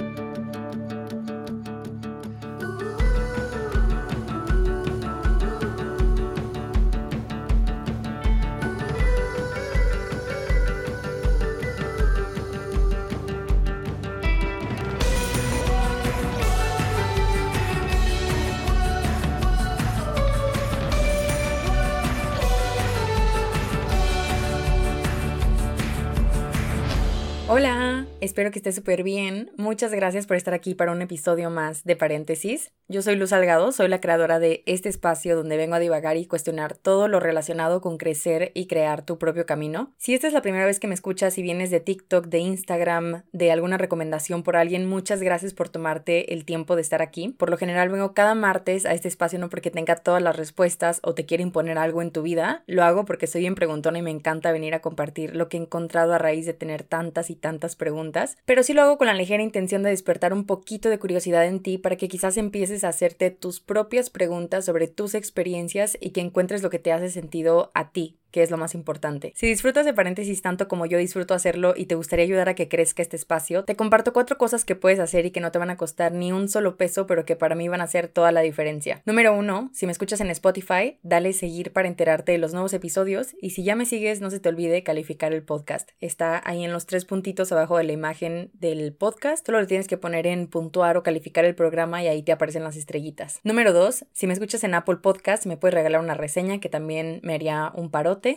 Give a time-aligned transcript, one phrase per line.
[0.00, 0.49] Bye.
[28.30, 29.50] Espero que estés súper bien.
[29.56, 32.70] Muchas gracias por estar aquí para un episodio más de Paréntesis.
[32.86, 36.26] Yo soy Luz Salgado, soy la creadora de este espacio donde vengo a divagar y
[36.26, 39.92] cuestionar todo lo relacionado con crecer y crear tu propio camino.
[39.96, 43.22] Si esta es la primera vez que me escuchas y vienes de TikTok, de Instagram,
[43.32, 47.34] de alguna recomendación por alguien, muchas gracias por tomarte el tiempo de estar aquí.
[47.36, 51.00] Por lo general vengo cada martes a este espacio no porque tenga todas las respuestas
[51.02, 54.02] o te quiera imponer algo en tu vida, lo hago porque soy bien preguntona y
[54.02, 57.36] me encanta venir a compartir lo que he encontrado a raíz de tener tantas y
[57.36, 60.98] tantas preguntas, pero sí lo hago con la ligera intención de despertar un poquito de
[60.98, 65.96] curiosidad en ti para que quizás empieces a hacerte tus propias preguntas sobre tus experiencias
[66.00, 69.32] y que encuentres lo que te hace sentido a ti que es lo más importante.
[69.36, 72.68] Si disfrutas de paréntesis tanto como yo disfruto hacerlo y te gustaría ayudar a que
[72.68, 75.70] crezca este espacio, te comparto cuatro cosas que puedes hacer y que no te van
[75.70, 78.40] a costar ni un solo peso, pero que para mí van a hacer toda la
[78.40, 79.02] diferencia.
[79.04, 83.34] Número uno, si me escuchas en Spotify, dale seguir para enterarte de los nuevos episodios
[83.40, 85.90] y si ya me sigues, no se te olvide calificar el podcast.
[86.00, 89.88] Está ahí en los tres puntitos abajo de la imagen del podcast, solo lo tienes
[89.88, 93.40] que poner en puntuar o calificar el programa y ahí te aparecen las estrellitas.
[93.44, 97.20] Número dos, si me escuchas en Apple Podcast, me puedes regalar una reseña que también
[97.22, 97.90] me haría un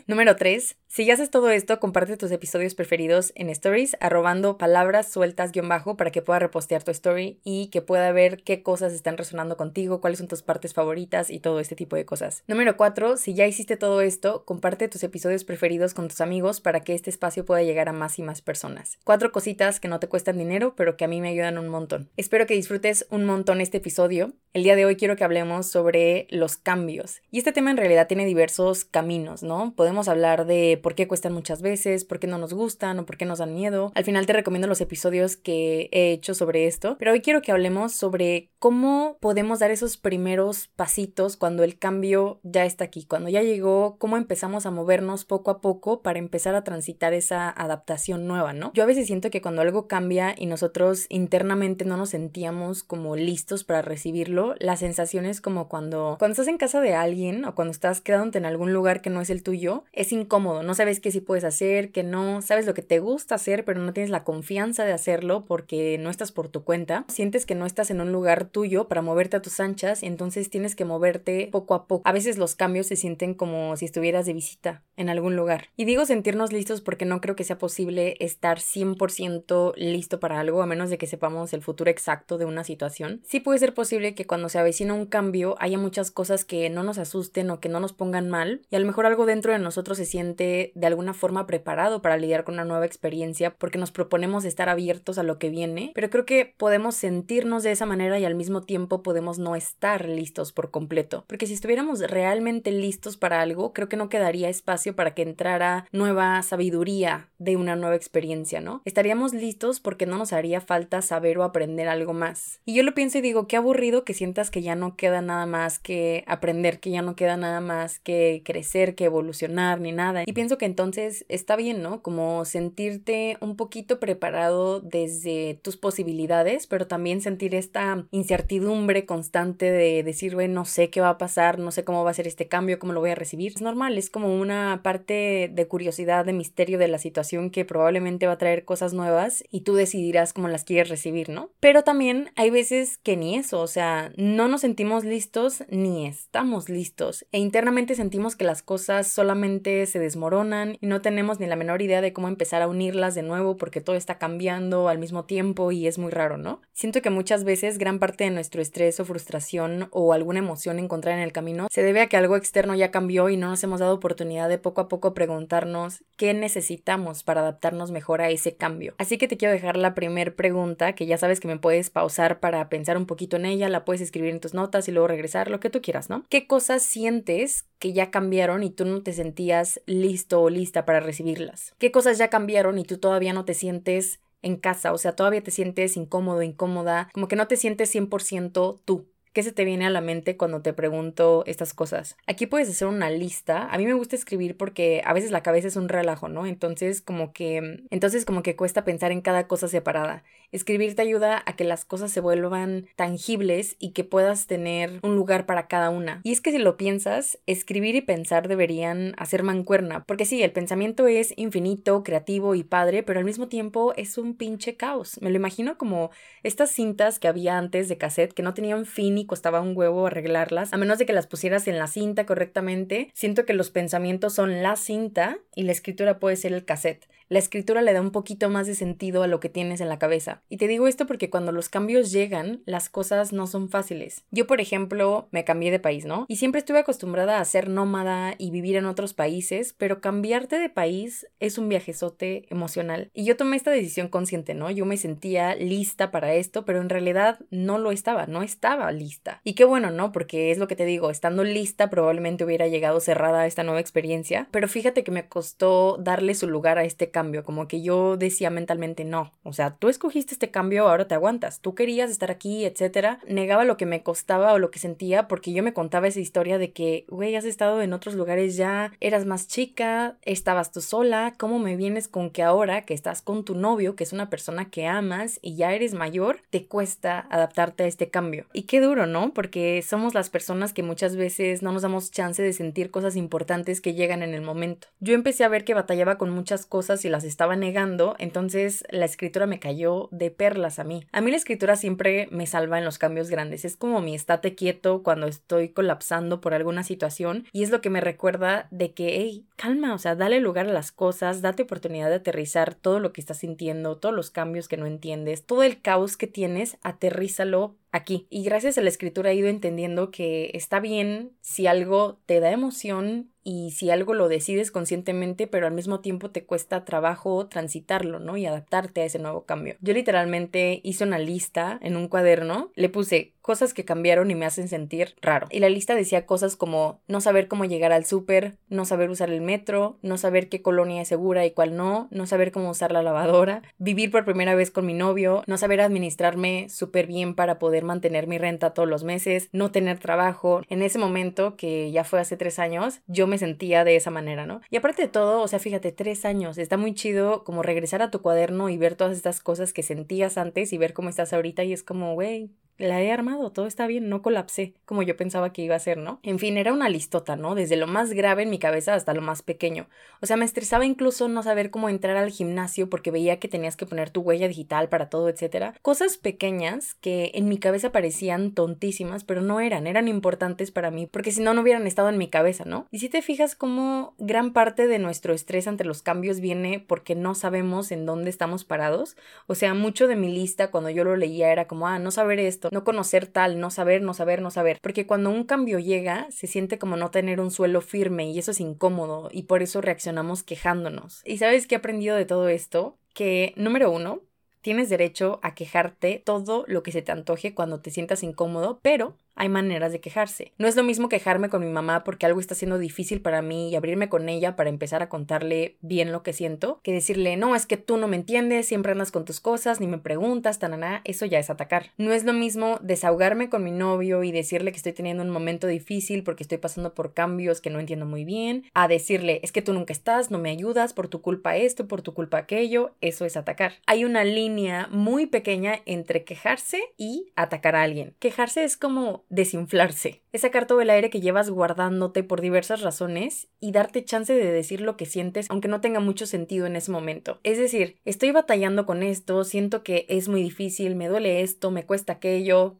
[0.08, 0.76] Número 3.
[0.88, 5.68] Si ya haces todo esto, comparte tus episodios preferidos en stories, arrobando palabras sueltas guion
[5.68, 9.58] bajo para que pueda repostear tu story y que pueda ver qué cosas están resonando
[9.58, 12.44] contigo, cuáles son tus partes favoritas y todo este tipo de cosas.
[12.46, 13.18] Número 4.
[13.18, 17.10] Si ya hiciste todo esto, comparte tus episodios preferidos con tus amigos para que este
[17.10, 19.00] espacio pueda llegar a más y más personas.
[19.04, 22.12] Cuatro cositas que no te cuestan dinero, pero que a mí me ayudan un montón.
[22.18, 24.34] Espero que disfrutes un montón este episodio.
[24.54, 27.22] El día de hoy quiero que hablemos sobre los cambios.
[27.32, 29.73] Y este tema en realidad tiene diversos caminos, ¿no?
[29.76, 33.18] Podemos hablar de por qué cuestan muchas veces, por qué no nos gustan o por
[33.18, 33.92] qué nos dan miedo.
[33.96, 37.52] Al final te recomiendo los episodios que he hecho sobre esto, pero hoy quiero que
[37.52, 43.28] hablemos sobre cómo podemos dar esos primeros pasitos cuando el cambio ya está aquí, cuando
[43.28, 48.26] ya llegó, cómo empezamos a movernos poco a poco para empezar a transitar esa adaptación
[48.26, 48.72] nueva, ¿no?
[48.74, 53.18] Yo a veces siento que cuando algo cambia y nosotros internamente no nos sentíamos como
[53.18, 57.56] listos para recibirlo, la sensación es como cuando cuando estás en casa de alguien o
[57.56, 61.02] cuando estás quedándote en algún lugar que no es el tuyo es incómodo, no sabes
[61.02, 64.10] qué sí puedes hacer, qué no, sabes lo que te gusta hacer, pero no tienes
[64.10, 68.00] la confianza de hacerlo porque no estás por tu cuenta, sientes que no estás en
[68.00, 72.08] un lugar tuyo para moverte a tus anchas entonces tienes que moverte poco a poco.
[72.08, 75.70] A veces los cambios se sienten como si estuvieras de visita en algún lugar.
[75.76, 80.62] Y digo sentirnos listos porque no creo que sea posible estar 100% listo para algo
[80.62, 83.22] a menos de que sepamos el futuro exacto de una situación.
[83.24, 86.84] Sí puede ser posible que cuando se avecina un cambio haya muchas cosas que no
[86.84, 89.60] nos asusten o que no nos pongan mal y a lo mejor algo dentro de
[89.60, 93.92] nosotros se siente de alguna forma preparado para lidiar con una nueva experiencia porque nos
[93.92, 98.20] proponemos estar abiertos a lo que viene, pero creo que podemos sentirnos de esa manera
[98.20, 103.18] y al mismo tiempo podemos no estar listos por completo, porque si estuviéramos realmente listos
[103.18, 107.96] para algo, creo que no quedaría espacio para que entrara nueva sabiduría de una nueva
[107.96, 108.82] experiencia, ¿no?
[108.86, 112.60] Estaríamos listos porque no nos haría falta saber o aprender algo más.
[112.66, 115.46] Y yo lo pienso y digo, qué aburrido que sientas que ya no queda nada
[115.46, 120.24] más que aprender, que ya no queda nada más que crecer, que evolucionar ni nada.
[120.26, 122.02] Y pienso que entonces está bien, ¿no?
[122.02, 130.04] Como sentirte un poquito preparado desde tus posibilidades, pero también sentir esta incertidumbre constante de
[130.04, 132.48] decir, bueno, no sé qué va a pasar, no sé cómo va a ser este
[132.48, 133.54] cambio, cómo lo voy a recibir.
[133.56, 138.28] Es normal, es como una parte de curiosidad, de misterio de la situación que probablemente
[138.28, 141.50] va a traer cosas nuevas y tú decidirás cómo las quieres recibir, ¿no?
[141.60, 146.70] Pero también hay veces que ni eso, o sea, no nos sentimos listos ni estamos
[146.70, 151.56] listos e internamente sentimos que las cosas solamente se desmoronan y no tenemos ni la
[151.56, 155.26] menor idea de cómo empezar a unirlas de nuevo porque todo está cambiando al mismo
[155.26, 156.62] tiempo y es muy raro, ¿no?
[156.72, 161.18] Siento que muchas veces gran parte de nuestro estrés o frustración o alguna emoción encontrada
[161.18, 163.80] en el camino se debe a que algo externo ya cambió y no nos hemos
[163.80, 168.96] dado oportunidad de poco a poco preguntarnos qué necesitamos para adaptarnos mejor a ese cambio.
[168.98, 172.40] Así que te quiero dejar la primera pregunta que ya sabes que me puedes pausar
[172.40, 175.52] para pensar un poquito en ella, la puedes escribir en tus notas y luego regresar,
[175.52, 176.24] lo que tú quieras, ¿no?
[176.30, 181.00] ¿Qué cosas sientes que ya cambiaron y tú no te sentías listo o lista para
[181.00, 181.76] recibirlas?
[181.78, 184.94] ¿Qué cosas ya cambiaron y tú todavía no te sientes en casa?
[184.94, 189.13] O sea, todavía te sientes incómodo, incómoda, como que no te sientes 100% tú.
[189.34, 192.18] ¿Qué se te viene a la mente cuando te pregunto estas cosas?
[192.28, 193.68] Aquí puedes hacer una lista.
[193.72, 196.46] A mí me gusta escribir porque a veces la cabeza es un relajo, ¿no?
[196.46, 200.24] Entonces como que entonces como que cuesta pensar en cada cosa separada.
[200.54, 205.16] Escribir te ayuda a que las cosas se vuelvan tangibles y que puedas tener un
[205.16, 206.22] lugar para cada una.
[206.24, 210.52] Y es que si lo piensas, escribir y pensar deberían hacer mancuerna, porque sí, el
[210.52, 215.20] pensamiento es infinito, creativo y padre, pero al mismo tiempo es un pinche caos.
[215.22, 216.12] Me lo imagino como
[216.44, 220.06] estas cintas que había antes de cassette que no tenían fin y costaba un huevo
[220.06, 223.10] arreglarlas, a menos de que las pusieras en la cinta correctamente.
[223.16, 227.40] Siento que los pensamientos son la cinta y la escritura puede ser el cassette la
[227.40, 230.44] escritura le da un poquito más de sentido a lo que tienes en la cabeza.
[230.50, 234.24] Y te digo esto porque cuando los cambios llegan, las cosas no son fáciles.
[234.30, 236.26] Yo, por ejemplo, me cambié de país, ¿no?
[236.28, 240.70] Y siempre estuve acostumbrada a ser nómada y vivir en otros países, pero cambiarte de
[240.70, 243.10] país es un viajezote emocional.
[243.16, 244.70] Y yo tomé esta decisión consciente, ¿no?
[244.70, 249.42] Yo me sentía lista para esto, pero en realidad no lo estaba, no estaba lista.
[249.44, 250.12] Y qué bueno, ¿no?
[250.12, 253.80] Porque es lo que te digo, estando lista probablemente hubiera llegado cerrada a esta nueva
[253.80, 258.18] experiencia, pero fíjate que me costó darle su lugar a este cambio como que yo
[258.18, 262.32] decía mentalmente no, o sea, tú escogiste este cambio, ahora te aguantas, tú querías estar
[262.32, 263.20] aquí, etcétera.
[263.28, 266.58] Negaba lo que me costaba o lo que sentía porque yo me contaba esa historia
[266.58, 271.36] de que, güey, has estado en otros lugares ya, eras más chica, estabas tú sola,
[271.38, 274.70] ¿cómo me vienes con que ahora que estás con tu novio, que es una persona
[274.70, 278.46] que amas y ya eres mayor, te cuesta adaptarte a este cambio?
[278.54, 279.34] Y qué duro, ¿no?
[279.34, 283.82] Porque somos las personas que muchas veces no nos damos chance de sentir cosas importantes
[283.82, 284.88] que llegan en el momento.
[285.00, 289.06] Yo empecé a ver que batallaba con muchas cosas y las estaba negando, entonces la
[289.06, 291.06] escritura me cayó de perlas a mí.
[291.12, 294.56] A mí la escritura siempre me salva en los cambios grandes, es como mi estate
[294.56, 299.16] quieto cuando estoy colapsando por alguna situación y es lo que me recuerda de que,
[299.18, 303.14] hey, calma, o sea, dale lugar a las cosas, date oportunidad de aterrizar todo lo
[303.14, 307.76] que estás sintiendo, todos los cambios que no entiendes, todo el caos que tienes, aterrízalo
[307.94, 308.28] aquí.
[308.30, 312.52] Y gracias a la escritura he ido entendiendo que está bien si algo te da
[312.52, 318.20] emoción y si algo lo decides conscientemente, pero al mismo tiempo te cuesta trabajo transitarlo,
[318.20, 318.36] ¿no?
[318.36, 319.76] Y adaptarte a ese nuevo cambio.
[319.80, 324.46] Yo literalmente hice una lista en un cuaderno, le puse cosas que cambiaron y me
[324.48, 325.48] hacen sentir raro.
[325.52, 329.30] Y la lista decía cosas como no saber cómo llegar al súper, no saber usar
[329.30, 332.92] el metro, no saber qué colonia es segura y cuál no, no saber cómo usar
[332.92, 337.60] la lavadora, vivir por primera vez con mi novio, no saber administrarme súper bien para
[337.60, 340.62] poder mantener mi renta todos los meses, no tener trabajo.
[340.70, 344.46] En ese momento, que ya fue hace tres años, yo me sentía de esa manera,
[344.46, 344.62] ¿no?
[344.70, 348.10] Y aparte de todo, o sea, fíjate, tres años, está muy chido como regresar a
[348.10, 351.66] tu cuaderno y ver todas estas cosas que sentías antes y ver cómo estás ahorita
[351.66, 355.54] y es como, güey, la he armado, todo está bien, no colapsé como yo pensaba
[355.54, 356.20] que iba a ser, ¿no?
[356.24, 357.56] En fin, era una listota, ¿no?
[357.56, 359.88] Desde lo más grave en mi cabeza hasta lo más pequeño.
[360.22, 363.76] O sea, me estresaba incluso no saber cómo entrar al gimnasio porque veía que tenías
[363.76, 365.74] que poner tu huella digital para todo, etcétera.
[365.82, 371.08] Cosas pequeñas que en mi cabeza parecían tontísimas, pero no eran, eran importantes para mí,
[371.08, 372.88] porque si no, no hubieran estado en mi cabeza, ¿no?
[372.92, 377.16] Y si te fijas cómo gran parte de nuestro estrés ante los cambios viene porque
[377.16, 379.16] no sabemos en dónde estamos parados.
[379.48, 382.40] O sea, mucho de mi lista cuando yo lo leía era como, ah, no saber
[382.40, 384.80] esto, no conocer tal, no saber, no saber, no saber.
[384.82, 388.52] Porque cuando un cambio llega, se siente como no tener un suelo firme y eso
[388.52, 391.22] es incómodo y por eso reaccionamos quejándonos.
[391.26, 392.98] ¿Y sabes qué he aprendido de todo esto?
[393.14, 394.22] Que, número uno,
[394.62, 399.16] tienes derecho a quejarte todo lo que se te antoje cuando te sientas incómodo, pero
[399.36, 400.54] hay maneras de quejarse.
[400.58, 403.70] No es lo mismo quejarme con mi mamá porque algo está siendo difícil para mí
[403.70, 407.56] y abrirme con ella para empezar a contarle bien lo que siento, que decirle, no,
[407.56, 411.02] es que tú no me entiendes, siempre andas con tus cosas, ni me preguntas, tanana,
[411.04, 411.92] eso ya es atacar.
[411.98, 415.68] No es lo mismo desahogarme con mi novio y decirle que estoy teniendo un momento
[415.68, 419.62] difícil porque estoy pasando por cambios que no entiendo muy bien, a decirle, es que
[419.62, 423.26] tú nunca estás, no me ayudas, por tu culpa esto, por tu culpa aquello, eso
[423.26, 423.74] es atacar.
[423.88, 428.16] Hay una línea muy pequeña entre quejarse y atacar a alguien.
[428.20, 430.22] Quejarse es como desinflarse.
[430.32, 434.52] Es sacar todo el aire que llevas guardándote por diversas razones y darte chance de
[434.52, 437.40] decir lo que sientes aunque no tenga mucho sentido en ese momento.
[437.44, 441.86] Es decir, estoy batallando con esto, siento que es muy difícil, me duele esto, me
[441.86, 442.80] cuesta aquello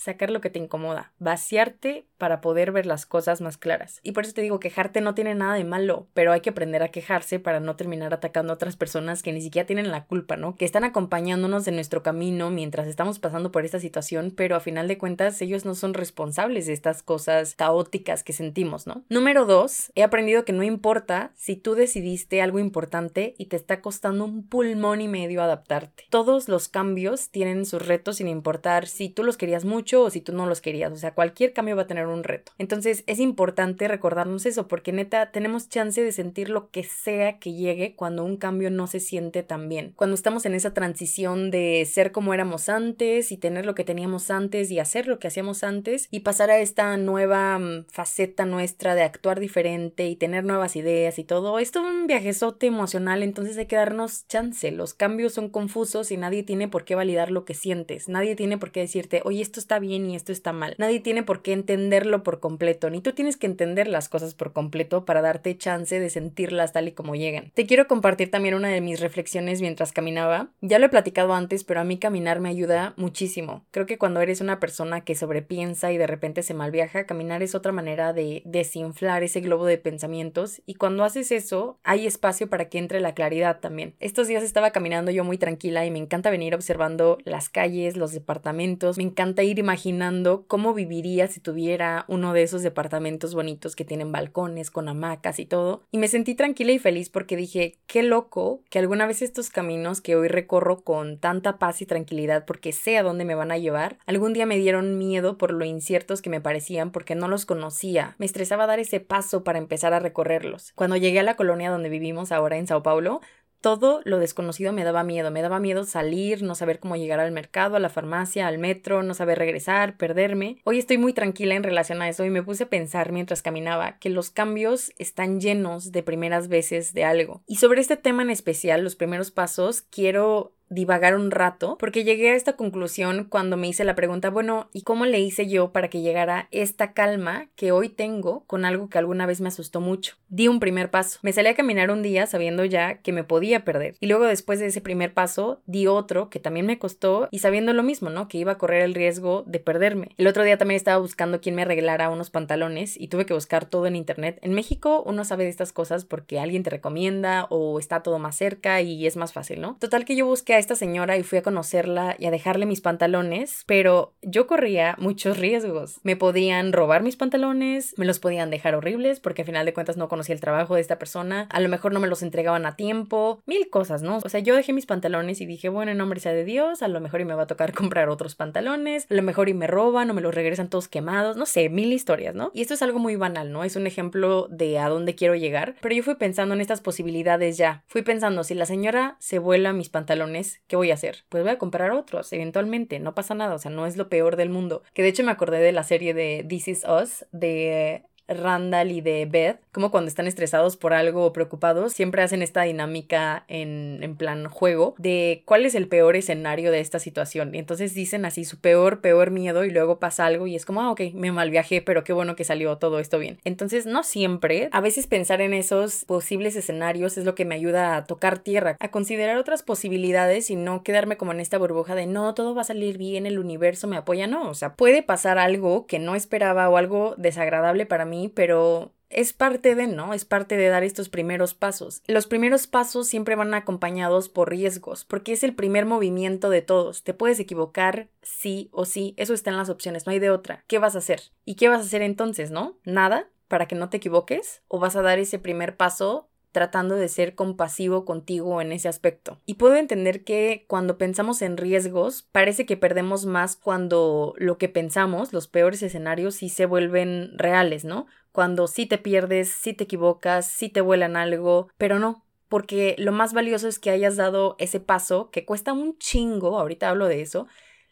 [0.00, 4.00] sacar lo que te incomoda, vaciarte para poder ver las cosas más claras.
[4.02, 6.82] Y por eso te digo, quejarte no tiene nada de malo, pero hay que aprender
[6.82, 10.36] a quejarse para no terminar atacando a otras personas que ni siquiera tienen la culpa,
[10.36, 10.54] ¿no?
[10.56, 14.88] Que están acompañándonos en nuestro camino mientras estamos pasando por esta situación, pero a final
[14.88, 19.04] de cuentas ellos no son responsables de estas cosas caóticas que sentimos, ¿no?
[19.10, 23.82] Número dos, he aprendido que no importa si tú decidiste algo importante y te está
[23.82, 26.04] costando un pulmón y medio adaptarte.
[26.08, 30.10] Todos los cambios tienen sus retos sin importar si tú los querías mucho mucho o
[30.10, 30.92] si tú no los querías.
[30.92, 32.52] O sea, cualquier cambio va a tener un reto.
[32.58, 37.52] Entonces es importante recordarnos eso porque neta tenemos chance de sentir lo que sea que
[37.52, 39.92] llegue cuando un cambio no se siente tan bien.
[39.96, 44.30] Cuando estamos en esa transición de ser como éramos antes y tener lo que teníamos
[44.30, 48.94] antes y hacer lo que hacíamos antes y pasar a esta nueva mm, faceta nuestra
[48.94, 51.58] de actuar diferente y tener nuevas ideas y todo.
[51.58, 54.70] Esto es un viajezote emocional, entonces hay que darnos chance.
[54.70, 58.08] Los cambios son confusos y nadie tiene por qué validar lo que sientes.
[58.08, 60.74] Nadie tiene por qué decirte, oye, esto está bien y esto está mal.
[60.78, 64.52] Nadie tiene por qué entenderlo por completo, ni tú tienes que entender las cosas por
[64.52, 67.50] completo para darte chance de sentirlas tal y como llegan.
[67.54, 70.50] Te quiero compartir también una de mis reflexiones mientras caminaba.
[70.60, 73.64] Ya lo he platicado antes, pero a mí caminar me ayuda muchísimo.
[73.70, 77.54] Creo que cuando eres una persona que sobrepiensa y de repente se malviaja, caminar es
[77.54, 82.68] otra manera de desinflar ese globo de pensamientos y cuando haces eso hay espacio para
[82.68, 83.94] que entre la claridad también.
[84.00, 88.12] Estos días estaba caminando yo muy tranquila y me encanta venir observando las calles, los
[88.12, 93.84] departamentos, me encanta ir imaginando cómo viviría si tuviera uno de esos departamentos bonitos que
[93.84, 98.02] tienen balcones con hamacas y todo y me sentí tranquila y feliz porque dije, qué
[98.02, 102.72] loco que alguna vez estos caminos que hoy recorro con tanta paz y tranquilidad porque
[102.72, 106.20] sé a dónde me van a llevar, algún día me dieron miedo por lo inciertos
[106.20, 108.16] que me parecían porque no los conocía.
[108.18, 110.72] Me estresaba dar ese paso para empezar a recorrerlos.
[110.74, 113.20] Cuando llegué a la colonia donde vivimos ahora en Sao Paulo,
[113.60, 115.30] todo lo desconocido me daba miedo.
[115.30, 119.02] Me daba miedo salir, no saber cómo llegar al mercado, a la farmacia, al metro,
[119.02, 120.58] no saber regresar, perderme.
[120.64, 123.98] Hoy estoy muy tranquila en relación a eso y me puse a pensar mientras caminaba
[123.98, 127.42] que los cambios están llenos de primeras veces de algo.
[127.46, 132.30] Y sobre este tema en especial, los primeros pasos, quiero divagar un rato, porque llegué
[132.30, 135.88] a esta conclusión cuando me hice la pregunta, bueno, ¿y cómo le hice yo para
[135.88, 140.16] que llegara esta calma que hoy tengo con algo que alguna vez me asustó mucho?
[140.28, 141.18] Di un primer paso.
[141.22, 143.96] Me salí a caminar un día sabiendo ya que me podía perder.
[144.00, 147.72] Y luego después de ese primer paso, di otro que también me costó y sabiendo
[147.72, 148.28] lo mismo, ¿no?
[148.28, 150.10] Que iba a correr el riesgo de perderme.
[150.18, 153.64] El otro día también estaba buscando quién me arreglara unos pantalones y tuve que buscar
[153.64, 154.38] todo en internet.
[154.40, 158.36] En México uno sabe de estas cosas porque alguien te recomienda o está todo más
[158.36, 159.76] cerca y es más fácil, ¿no?
[159.80, 163.64] Total que yo busqué esta señora y fui a conocerla y a dejarle mis pantalones,
[163.66, 166.00] pero yo corría muchos riesgos.
[166.02, 169.96] Me podían robar mis pantalones, me los podían dejar horribles porque al final de cuentas
[169.96, 172.76] no conocía el trabajo de esta persona, a lo mejor no me los entregaban a
[172.76, 174.18] tiempo, mil cosas, ¿no?
[174.22, 176.88] O sea, yo dejé mis pantalones y dije, bueno, en nombre sea de Dios, a
[176.88, 179.66] lo mejor y me va a tocar comprar otros pantalones, a lo mejor y me
[179.66, 182.50] roban o me los regresan todos quemados, no sé, mil historias, ¿no?
[182.54, 183.64] Y esto es algo muy banal, ¿no?
[183.64, 187.56] Es un ejemplo de a dónde quiero llegar, pero yo fui pensando en estas posibilidades
[187.56, 187.82] ya.
[187.86, 191.24] Fui pensando, si la señora se vuela mis pantalones, ¿qué voy a hacer?
[191.28, 194.36] Pues voy a comprar otros, eventualmente, no pasa nada, o sea, no es lo peor
[194.36, 194.82] del mundo.
[194.94, 199.00] Que de hecho me acordé de la serie de This Is Us, de Randall y
[199.00, 203.98] de Beth, como cuando están estresados por algo o preocupados, siempre hacen esta dinámica en,
[204.02, 207.54] en, plan juego de cuál es el peor escenario de esta situación.
[207.54, 210.80] Y entonces dicen así su peor, peor miedo y luego pasa algo y es como,
[210.80, 213.38] ah, ok, me mal viajé, pero qué bueno que salió todo esto bien.
[213.44, 217.96] Entonces, no siempre, a veces pensar en esos posibles escenarios es lo que me ayuda
[217.96, 222.06] a tocar tierra, a considerar otras posibilidades y no quedarme como en esta burbuja de
[222.06, 225.38] no, todo va a salir bien, el universo me apoya, no, o sea, puede pasar
[225.38, 230.14] algo que no esperaba o algo desagradable para pero es parte de, ¿no?
[230.14, 232.02] Es parte de dar estos primeros pasos.
[232.06, 237.02] Los primeros pasos siempre van acompañados por riesgos, porque es el primer movimiento de todos.
[237.02, 240.64] Te puedes equivocar sí o sí, eso está en las opciones, no hay de otra.
[240.68, 241.22] ¿Qué vas a hacer?
[241.44, 242.78] ¿Y qué vas a hacer entonces, no?
[242.84, 243.28] ¿Nada?
[243.50, 244.62] para que no te equivoques?
[244.68, 249.40] ¿O vas a dar ese primer paso tratando de ser compasivo contigo en ese aspecto.
[249.46, 254.68] Y puedo entender que cuando pensamos en riesgos, parece que perdemos más cuando lo que
[254.68, 258.06] pensamos, los peores escenarios, sí se vuelven reales, ¿no?
[258.32, 263.12] Cuando sí te pierdes, sí te equivocas, sí te vuelan algo, pero no, porque lo
[263.12, 267.22] más valioso es que hayas dado ese paso que cuesta un chingo, ahorita hablo de
[267.22, 267.46] eso,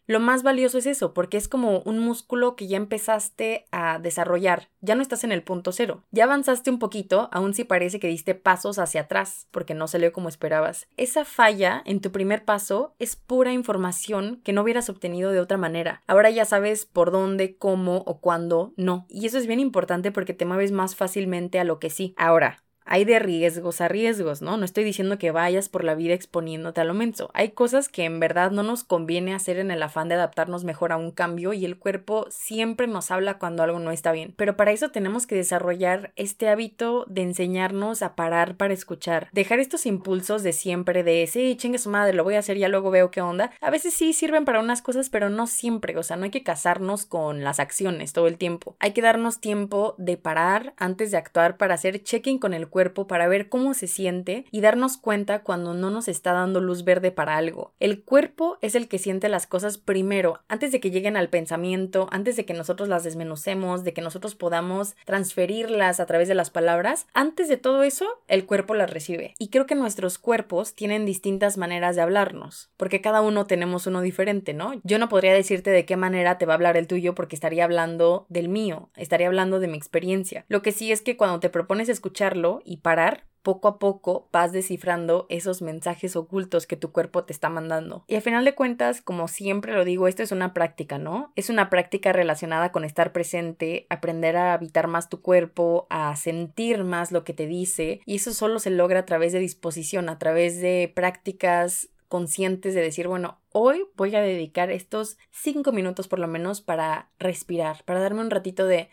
[0.08, 4.70] lo más valioso es eso, porque es como un músculo que ya empezaste a desarrollar,
[4.80, 8.08] ya no estás en el punto cero, ya avanzaste un poquito, aun si parece que
[8.08, 10.88] diste pasos hacia atrás, porque no salió como esperabas.
[10.96, 15.58] Esa falla en tu primer paso es pura información que no hubieras obtenido de otra
[15.58, 16.02] manera.
[16.06, 19.04] Ahora ya sabes por dónde, cómo o cuándo no.
[19.10, 22.14] Y eso es bien importante porque te mueves más fácilmente a lo que sí.
[22.16, 24.57] Ahora, hay de riesgos a riesgos, ¿no?
[24.57, 27.30] No estoy diciendo que vayas por la vida exponiéndote a lo menso.
[27.35, 30.92] Hay cosas que en verdad no nos conviene hacer en el afán de adaptarnos mejor
[30.92, 34.33] a un cambio y el cuerpo siempre nos habla cuando algo no está bien.
[34.37, 39.28] Pero para eso tenemos que desarrollar este hábito de enseñarnos a parar para escuchar.
[39.33, 42.68] Dejar estos impulsos de siempre de, sí, chingue su madre, lo voy a hacer, ya
[42.68, 43.50] luego veo qué onda.
[43.61, 45.99] A veces sí sirven para unas cosas, pero no siempre.
[45.99, 48.76] O sea, no hay que casarnos con las acciones todo el tiempo.
[48.80, 52.77] Hay que darnos tiempo de parar antes de actuar para hacer check-in con el cuerpo
[52.78, 56.85] cuerpo para ver cómo se siente y darnos cuenta cuando no nos está dando luz
[56.85, 57.73] verde para algo.
[57.80, 62.06] El cuerpo es el que siente las cosas primero, antes de que lleguen al pensamiento,
[62.12, 66.50] antes de que nosotros las desmenucemos, de que nosotros podamos transferirlas a través de las
[66.50, 67.08] palabras.
[67.14, 69.35] Antes de todo eso, el cuerpo las recibe.
[69.40, 74.02] Y creo que nuestros cuerpos tienen distintas maneras de hablarnos, porque cada uno tenemos uno
[74.02, 74.80] diferente, ¿no?
[74.85, 77.64] Yo no podría decirte de qué manera te va a hablar el tuyo porque estaría
[77.64, 80.44] hablando del mío, estaría hablando de mi experiencia.
[80.47, 84.52] Lo que sí es que cuando te propones escucharlo y parar, poco a poco vas
[84.52, 88.04] descifrando esos mensajes ocultos que tu cuerpo te está mandando.
[88.06, 91.32] Y al final de cuentas, como siempre lo digo, esto es una práctica, ¿no?
[91.34, 96.84] Es una práctica relacionada con estar presente, aprender a habitar más tu cuerpo, a sentir
[96.84, 100.18] más lo que te dice, y eso solo se logra a través de disposición, a
[100.18, 106.18] través de prácticas conscientes de decir, bueno, hoy voy a dedicar estos cinco minutos por
[106.18, 108.88] lo menos para respirar, para darme un ratito de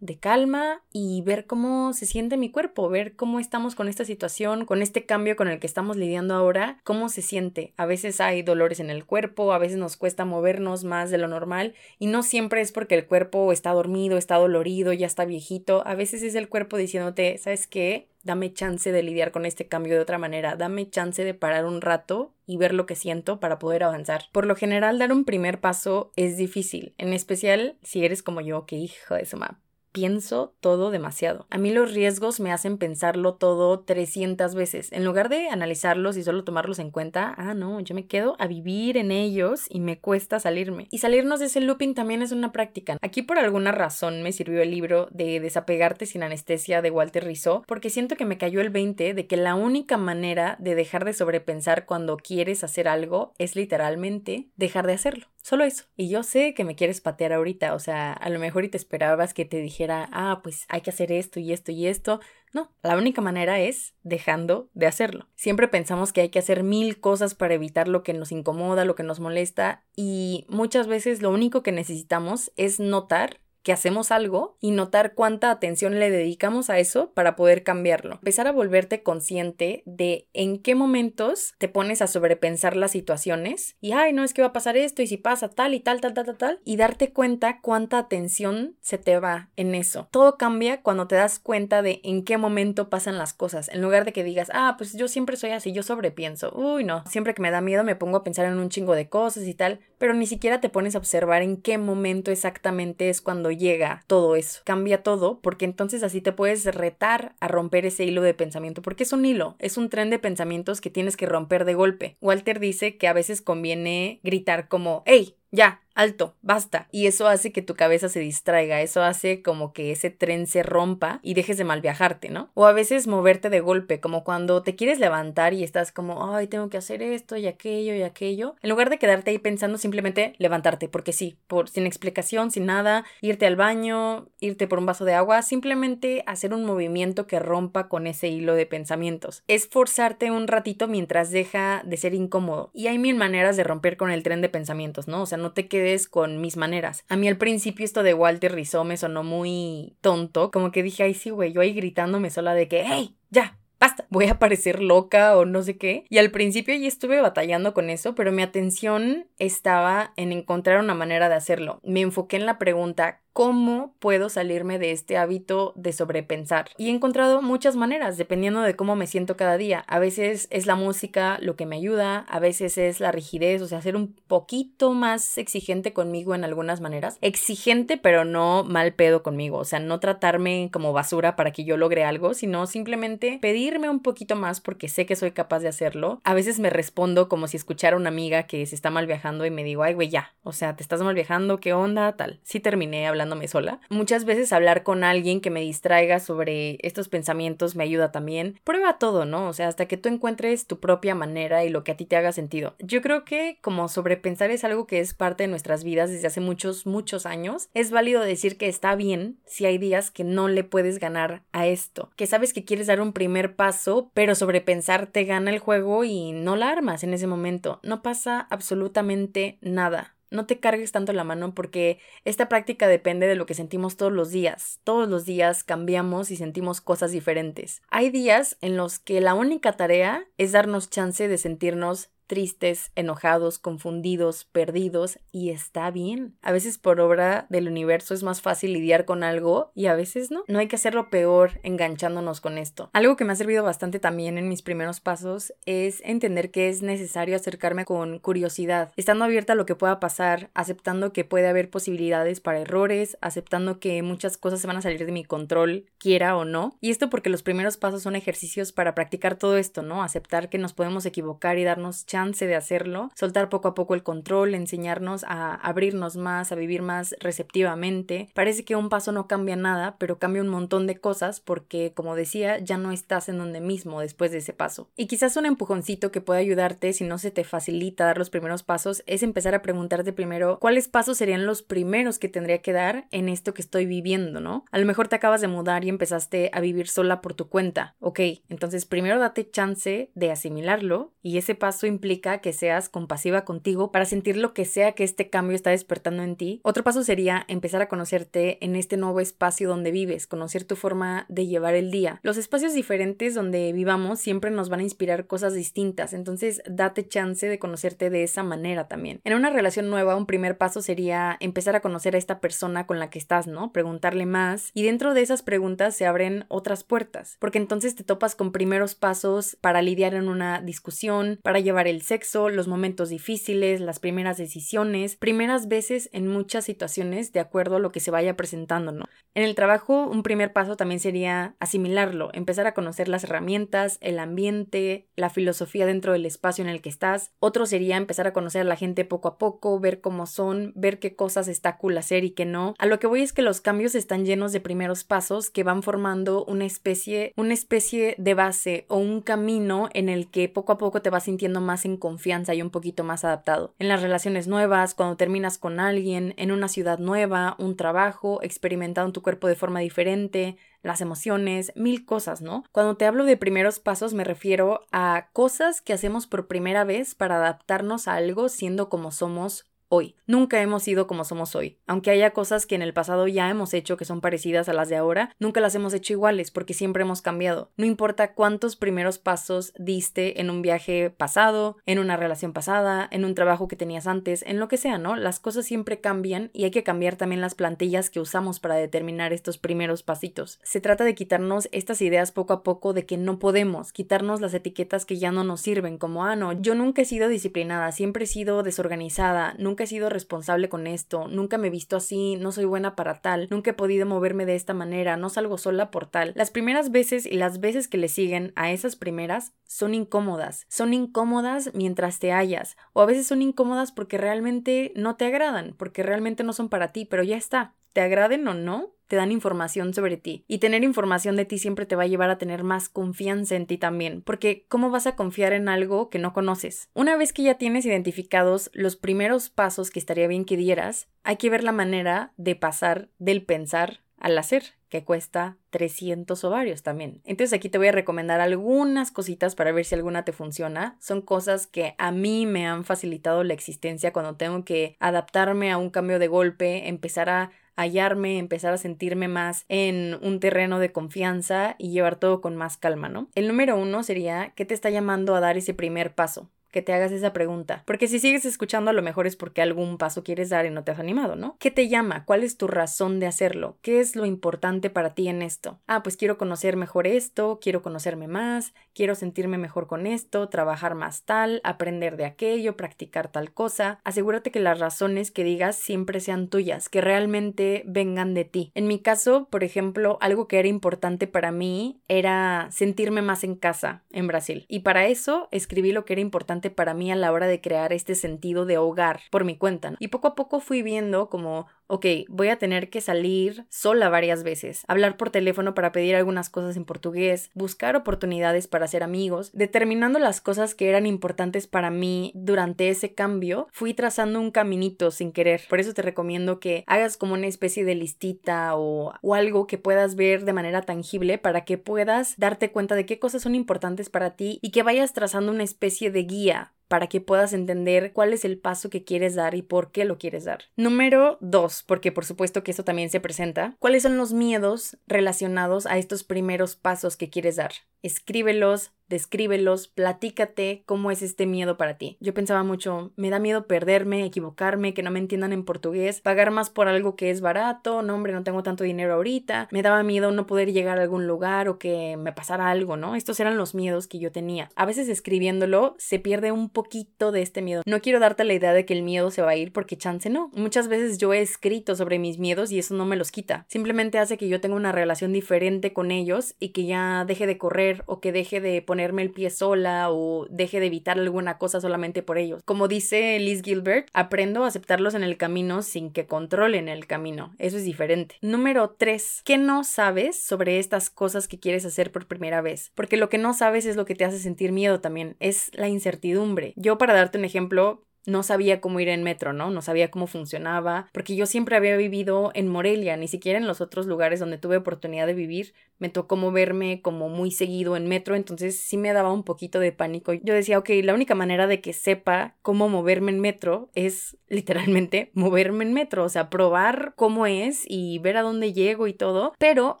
[0.00, 4.64] de calma y ver cómo se siente mi cuerpo, ver cómo estamos con esta situación,
[4.64, 7.72] con este cambio con el que estamos lidiando ahora, cómo se siente.
[7.76, 11.28] A veces hay dolores en el cuerpo, a veces nos cuesta movernos más de lo
[11.28, 15.86] normal y no siempre es porque el cuerpo está dormido, está dolorido, ya está viejito,
[15.86, 18.08] a veces es el cuerpo diciéndote, ¿sabes qué?
[18.22, 21.80] Dame chance de lidiar con este cambio de otra manera, dame chance de parar un
[21.80, 24.24] rato y ver lo que siento para poder avanzar.
[24.32, 28.66] Por lo general, dar un primer paso es difícil, en especial si eres como yo,
[28.66, 29.58] que hijo de su map
[29.98, 31.48] pienso todo demasiado.
[31.50, 34.92] A mí los riesgos me hacen pensarlo todo 300 veces.
[34.92, 38.46] En lugar de analizarlos y solo tomarlos en cuenta, ah, no, yo me quedo a
[38.46, 40.86] vivir en ellos y me cuesta salirme.
[40.92, 42.96] Y salirnos de ese looping también es una práctica.
[43.02, 47.64] Aquí por alguna razón me sirvió el libro de Desapegarte sin anestesia de Walter Rizzo,
[47.66, 51.12] porque siento que me cayó el 20 de que la única manera de dejar de
[51.12, 55.26] sobrepensar cuando quieres hacer algo es literalmente dejar de hacerlo.
[55.48, 55.84] Solo eso.
[55.96, 58.76] Y yo sé que me quieres patear ahorita, o sea, a lo mejor y te
[58.76, 62.20] esperabas que te dijera, ah, pues hay que hacer esto y esto y esto.
[62.52, 65.26] No, la única manera es dejando de hacerlo.
[65.36, 68.94] Siempre pensamos que hay que hacer mil cosas para evitar lo que nos incomoda, lo
[68.94, 74.56] que nos molesta, y muchas veces lo único que necesitamos es notar que hacemos algo
[74.60, 78.14] y notar cuánta atención le dedicamos a eso para poder cambiarlo.
[78.14, 83.92] Empezar a volverte consciente de en qué momentos te pones a sobrepensar las situaciones y,
[83.92, 86.14] ay, no es que va a pasar esto y si pasa tal y tal, tal,
[86.14, 90.08] tal, tal, tal, y darte cuenta cuánta atención se te va en eso.
[90.10, 94.04] Todo cambia cuando te das cuenta de en qué momento pasan las cosas, en lugar
[94.04, 96.52] de que digas, ah, pues yo siempre soy así, yo sobrepienso.
[96.54, 99.08] Uy, no, siempre que me da miedo me pongo a pensar en un chingo de
[99.08, 103.20] cosas y tal, pero ni siquiera te pones a observar en qué momento exactamente es
[103.20, 104.60] cuando llega todo eso.
[104.64, 109.02] Cambia todo porque entonces así te puedes retar a romper ese hilo de pensamiento porque
[109.02, 112.16] es un hilo, es un tren de pensamientos que tienes que romper de golpe.
[112.20, 116.86] Walter dice que a veces conviene gritar como, hey, ya, alto, basta.
[116.92, 120.62] Y eso hace que tu cabeza se distraiga, eso hace como que ese tren se
[120.62, 122.50] rompa y dejes de mal viajarte, ¿no?
[122.54, 126.46] O a veces moverte de golpe, como cuando te quieres levantar y estás como, ay,
[126.46, 128.54] tengo que hacer esto y aquello y aquello.
[128.62, 133.04] En lugar de quedarte ahí pensando, simplemente levantarte, porque sí, por, sin explicación, sin nada,
[133.20, 137.88] irte al baño, irte por un vaso de agua, simplemente hacer un movimiento que rompa
[137.88, 139.42] con ese hilo de pensamientos.
[139.48, 142.70] Es forzarte un ratito mientras deja de ser incómodo.
[142.72, 145.22] Y hay mil maneras de romper con el tren de pensamientos, ¿no?
[145.22, 147.04] O sea, no te quedes con mis maneras.
[147.08, 151.04] A mí al principio esto de Walter Rizzo me sonó muy tonto, como que dije,
[151.04, 154.82] ay sí, güey, yo ahí gritándome sola de que, hey, ya, basta, voy a parecer
[154.82, 156.04] loca o no sé qué.
[156.08, 160.94] Y al principio ya estuve batallando con eso, pero mi atención estaba en encontrar una
[160.94, 161.80] manera de hacerlo.
[161.84, 166.70] Me enfoqué en la pregunta, cómo puedo salirme de este hábito de sobrepensar.
[166.76, 169.84] Y he encontrado muchas maneras, dependiendo de cómo me siento cada día.
[169.86, 173.68] A veces es la música lo que me ayuda, a veces es la rigidez, o
[173.68, 177.16] sea, ser un poquito más exigente conmigo en algunas maneras.
[177.20, 181.76] Exigente, pero no mal pedo conmigo, o sea, no tratarme como basura para que yo
[181.76, 186.20] logre algo, sino simplemente pedirme un poquito más porque sé que soy capaz de hacerlo.
[186.24, 189.46] A veces me respondo como si escuchara a una amiga que se está mal viajando
[189.46, 192.16] y me digo, ay, güey, ya, o sea, te estás mal viajando, ¿qué onda?
[192.16, 192.40] Tal.
[192.42, 193.80] Sí terminé hablando sola.
[193.90, 198.58] Muchas veces hablar con alguien que me distraiga sobre estos pensamientos me ayuda también.
[198.64, 199.48] Prueba todo, ¿no?
[199.48, 202.16] O sea, hasta que tú encuentres tu propia manera y lo que a ti te
[202.16, 202.74] haga sentido.
[202.78, 206.40] Yo creo que como sobrepensar es algo que es parte de nuestras vidas desde hace
[206.40, 210.64] muchos, muchos años, es válido decir que está bien si hay días que no le
[210.64, 215.24] puedes ganar a esto, que sabes que quieres dar un primer paso, pero sobrepensar te
[215.24, 217.80] gana el juego y no la armas en ese momento.
[217.82, 220.17] No pasa absolutamente nada.
[220.30, 224.12] No te cargues tanto la mano porque esta práctica depende de lo que sentimos todos
[224.12, 224.80] los días.
[224.84, 227.82] Todos los días cambiamos y sentimos cosas diferentes.
[227.90, 233.58] Hay días en los que la única tarea es darnos chance de sentirnos tristes, enojados,
[233.58, 236.36] confundidos, perdidos, y está bien.
[236.42, 240.30] A veces por obra del universo es más fácil lidiar con algo y a veces
[240.30, 240.44] no.
[240.46, 242.90] No hay que hacerlo peor enganchándonos con esto.
[242.92, 246.82] Algo que me ha servido bastante también en mis primeros pasos es entender que es
[246.82, 251.70] necesario acercarme con curiosidad, estando abierta a lo que pueda pasar, aceptando que puede haber
[251.70, 256.36] posibilidades para errores, aceptando que muchas cosas se van a salir de mi control, quiera
[256.36, 256.76] o no.
[256.80, 260.02] Y esto porque los primeros pasos son ejercicios para practicar todo esto, ¿no?
[260.02, 264.02] Aceptar que nos podemos equivocar y darnos chance de hacerlo, soltar poco a poco el
[264.02, 268.28] control, enseñarnos a abrirnos más, a vivir más receptivamente.
[268.34, 272.16] Parece que un paso no cambia nada, pero cambia un montón de cosas porque, como
[272.16, 274.88] decía, ya no estás en donde mismo después de ese paso.
[274.96, 278.64] Y quizás un empujoncito que puede ayudarte si no se te facilita dar los primeros
[278.64, 283.06] pasos es empezar a preguntarte primero cuáles pasos serían los primeros que tendría que dar
[283.12, 284.64] en esto que estoy viviendo, ¿no?
[284.72, 287.94] A lo mejor te acabas de mudar y empezaste a vivir sola por tu cuenta.
[288.00, 292.07] Ok, entonces primero date chance de asimilarlo y ese paso implica
[292.40, 296.36] que seas compasiva contigo para sentir lo que sea que este cambio está despertando en
[296.36, 296.60] ti.
[296.64, 301.26] Otro paso sería empezar a conocerte en este nuevo espacio donde vives, conocer tu forma
[301.28, 302.20] de llevar el día.
[302.22, 307.46] Los espacios diferentes donde vivamos siempre nos van a inspirar cosas distintas, entonces date chance
[307.46, 309.20] de conocerte de esa manera también.
[309.24, 312.98] En una relación nueva, un primer paso sería empezar a conocer a esta persona con
[312.98, 313.72] la que estás, ¿no?
[313.72, 318.34] Preguntarle más y dentro de esas preguntas se abren otras puertas, porque entonces te topas
[318.34, 323.80] con primeros pasos para lidiar en una discusión, para llevar el sexo, los momentos difíciles,
[323.80, 328.36] las primeras decisiones, primeras veces en muchas situaciones de acuerdo a lo que se vaya
[328.36, 329.04] presentando, ¿no?
[329.34, 334.18] En el trabajo, un primer paso también sería asimilarlo, empezar a conocer las herramientas, el
[334.18, 337.32] ambiente, la filosofía dentro del espacio en el que estás.
[337.38, 340.98] Otro sería empezar a conocer a la gente poco a poco, ver cómo son, ver
[340.98, 342.74] qué cosas está cool hacer y qué no.
[342.78, 345.82] A lo que voy es que los cambios están llenos de primeros pasos que van
[345.82, 350.78] formando una especie, una especie de base o un camino en el que poco a
[350.78, 353.74] poco te vas sintiendo más confianza y un poquito más adaptado.
[353.78, 359.12] En las relaciones nuevas, cuando terminas con alguien, en una ciudad nueva, un trabajo, experimentando
[359.12, 362.64] tu cuerpo de forma diferente, las emociones, mil cosas, ¿no?
[362.72, 367.14] Cuando te hablo de primeros pasos me refiero a cosas que hacemos por primera vez
[367.14, 370.14] para adaptarnos a algo siendo como somos hoy.
[370.26, 371.78] Nunca hemos sido como somos hoy.
[371.86, 374.88] Aunque haya cosas que en el pasado ya hemos hecho que son parecidas a las
[374.88, 377.70] de ahora, nunca las hemos hecho iguales porque siempre hemos cambiado.
[377.76, 383.24] No importa cuántos primeros pasos diste en un viaje pasado, en una relación pasada, en
[383.24, 385.16] un trabajo que tenías antes, en lo que sea, ¿no?
[385.16, 389.32] Las cosas siempre cambian y hay que cambiar también las plantillas que usamos para determinar
[389.32, 390.58] estos primeros pasitos.
[390.62, 394.52] Se trata de quitarnos estas ideas poco a poco de que no podemos, quitarnos las
[394.52, 398.24] etiquetas que ya no nos sirven, como, ah, no, yo nunca he sido disciplinada, siempre
[398.24, 402.52] he sido desorganizada, nunca he sido responsable con esto, nunca me he visto así, no
[402.52, 406.06] soy buena para tal, nunca he podido moverme de esta manera, no salgo sola por
[406.06, 406.32] tal.
[406.34, 410.94] Las primeras veces y las veces que le siguen a esas primeras son incómodas, son
[410.94, 416.02] incómodas mientras te hallas, o a veces son incómodas porque realmente no te agradan, porque
[416.02, 419.92] realmente no son para ti, pero ya está, te agraden o no, te dan información
[419.94, 420.44] sobre ti.
[420.46, 423.66] Y tener información de ti siempre te va a llevar a tener más confianza en
[423.66, 426.88] ti también, porque ¿cómo vas a confiar en algo que no conoces?
[426.94, 431.36] Una vez que ya tienes identificados los primeros pasos que estaría bien que dieras, hay
[431.36, 437.20] que ver la manera de pasar del pensar al hacer, que cuesta 300 ovarios también.
[437.24, 440.96] Entonces aquí te voy a recomendar algunas cositas para ver si alguna te funciona.
[441.00, 445.78] Son cosas que a mí me han facilitado la existencia cuando tengo que adaptarme a
[445.78, 450.92] un cambio de golpe, empezar a hallarme, empezar a sentirme más en un terreno de
[450.92, 453.28] confianza y llevar todo con más calma, ¿no?
[453.34, 456.50] El número uno sería, ¿qué te está llamando a dar ese primer paso?
[456.70, 457.82] que te hagas esa pregunta.
[457.86, 460.84] Porque si sigues escuchando, a lo mejor es porque algún paso quieres dar y no
[460.84, 461.56] te has animado, ¿no?
[461.58, 462.24] ¿Qué te llama?
[462.24, 463.78] ¿Cuál es tu razón de hacerlo?
[463.82, 465.78] ¿Qué es lo importante para ti en esto?
[465.86, 470.96] Ah, pues quiero conocer mejor esto, quiero conocerme más, quiero sentirme mejor con esto, trabajar
[470.96, 474.00] más tal, aprender de aquello, practicar tal cosa.
[474.02, 478.72] Asegúrate que las razones que digas siempre sean tuyas, que realmente vengan de ti.
[478.74, 483.54] En mi caso, por ejemplo, algo que era importante para mí era sentirme más en
[483.54, 484.66] casa en Brasil.
[484.66, 487.92] Y para eso escribí lo que era importante para mí a la hora de crear
[487.92, 489.94] este sentido de hogar por mi cuenta.
[490.00, 494.44] Y poco a poco fui viendo como ok, voy a tener que salir sola varias
[494.44, 499.50] veces, hablar por teléfono para pedir algunas cosas en portugués, buscar oportunidades para hacer amigos,
[499.52, 505.10] determinando las cosas que eran importantes para mí durante ese cambio, fui trazando un caminito
[505.10, 505.62] sin querer.
[505.68, 510.14] Por eso te recomiendo que hagas como una especie de listita o algo que puedas
[510.14, 514.36] ver de manera tangible para que puedas darte cuenta de qué cosas son importantes para
[514.36, 518.44] ti y que vayas trazando una especie de guía para que puedas entender cuál es
[518.44, 520.64] el paso que quieres dar y por qué lo quieres dar.
[520.76, 525.86] Número dos, porque por supuesto que eso también se presenta, ¿cuáles son los miedos relacionados
[525.86, 527.72] a estos primeros pasos que quieres dar?
[528.02, 532.16] escríbelos, descríbelos, platícate cómo es este miedo para ti.
[532.20, 536.50] Yo pensaba mucho, me da miedo perderme, equivocarme, que no me entiendan en portugués, pagar
[536.50, 540.02] más por algo que es barato, no hombre, no tengo tanto dinero ahorita, me daba
[540.02, 543.14] miedo no poder llegar a algún lugar o que me pasara algo, ¿no?
[543.14, 544.70] Estos eran los miedos que yo tenía.
[544.74, 547.82] A veces escribiéndolo se pierde un poquito de este miedo.
[547.86, 550.30] No quiero darte la idea de que el miedo se va a ir porque chance
[550.30, 550.50] no.
[550.54, 553.66] Muchas veces yo he escrito sobre mis miedos y eso no me los quita.
[553.68, 557.58] Simplemente hace que yo tenga una relación diferente con ellos y que ya deje de
[557.58, 561.56] correr o que deje de poner ponerme el pie sola o deje de evitar alguna
[561.56, 562.62] cosa solamente por ellos.
[562.64, 567.54] Como dice Liz Gilbert, aprendo a aceptarlos en el camino sin que controlen el camino.
[567.58, 568.34] Eso es diferente.
[568.42, 569.42] Número 3.
[569.44, 572.90] ¿Qué no sabes sobre estas cosas que quieres hacer por primera vez?
[572.96, 575.36] Porque lo que no sabes es lo que te hace sentir miedo también.
[575.38, 576.72] Es la incertidumbre.
[576.74, 579.70] Yo para darte un ejemplo, no sabía cómo ir en metro, ¿no?
[579.70, 583.80] No sabía cómo funcionaba, porque yo siempre había vivido en Morelia, ni siquiera en los
[583.80, 588.36] otros lugares donde tuve oportunidad de vivir, me tocó moverme como muy seguido en metro,
[588.36, 590.32] entonces sí me daba un poquito de pánico.
[590.32, 595.30] Yo decía, ok, la única manera de que sepa cómo moverme en metro es literalmente
[595.34, 599.52] moverme en metro, o sea, probar cómo es y ver a dónde llego y todo,
[599.58, 600.00] pero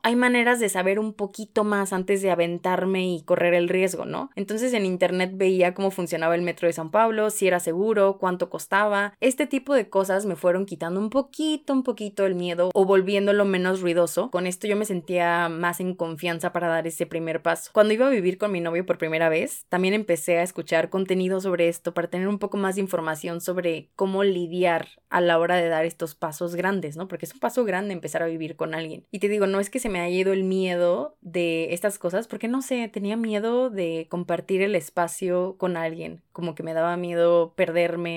[0.02, 4.30] hay maneras de saber un poquito más antes de aventarme y correr el riesgo, ¿no?
[4.36, 8.48] Entonces en internet veía cómo funcionaba el metro de San Pablo, si era seguro, cuánto
[8.48, 9.12] costaba.
[9.20, 13.44] Este tipo de cosas me fueron quitando un poquito, un poquito el miedo o volviéndolo
[13.44, 14.30] menos ruidoso.
[14.30, 17.70] Con esto yo me sentía más en confianza para dar ese primer paso.
[17.74, 21.40] Cuando iba a vivir con mi novio por primera vez, también empecé a escuchar contenido
[21.42, 25.56] sobre esto para tener un poco más de información sobre cómo lidiar a la hora
[25.56, 27.08] de dar estos pasos grandes, ¿no?
[27.08, 29.04] Porque es un paso grande empezar a vivir con alguien.
[29.10, 32.28] Y te digo, no es que se me haya ido el miedo de estas cosas,
[32.28, 36.96] porque no sé, tenía miedo de compartir el espacio con alguien, como que me daba
[36.96, 37.52] miedo